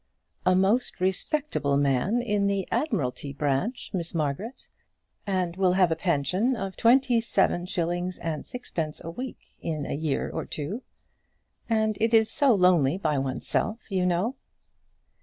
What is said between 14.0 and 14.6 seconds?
know."